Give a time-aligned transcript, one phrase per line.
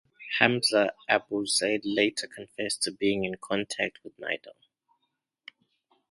[0.39, 4.55] Hamza Abu Zaid later confessed to being in contact with Nidal.